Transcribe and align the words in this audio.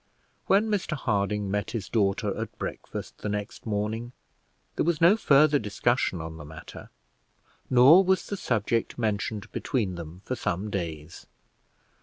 When 0.47 0.65
Mr 0.67 0.93
Harding 0.93 1.51
met 1.51 1.69
his 1.69 1.87
daughter 1.87 2.35
at 2.35 2.57
breakfast 2.57 3.19
the 3.19 3.29
next 3.29 3.67
morning, 3.67 4.13
there 4.75 4.83
was 4.83 4.99
no 4.99 5.15
further 5.15 5.59
discussion 5.59 6.19
on 6.19 6.37
the 6.37 6.43
matter, 6.43 6.89
nor 7.69 8.03
was 8.03 8.25
the 8.25 8.35
subject 8.35 8.97
mentioned 8.97 9.51
between 9.51 9.93
them 9.93 10.23
for 10.25 10.35
some 10.35 10.71
days. 10.71 11.27